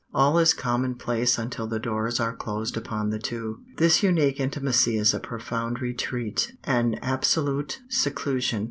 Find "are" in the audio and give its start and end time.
2.19-2.35